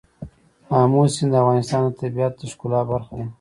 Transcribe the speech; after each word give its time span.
آمو 0.79 1.01
سیند 1.13 1.31
د 1.33 1.35
افغانستان 1.41 1.81
د 1.85 1.89
طبیعت 2.01 2.33
د 2.37 2.41
ښکلا 2.51 2.81
برخه 2.91 3.13
ده. 3.17 3.25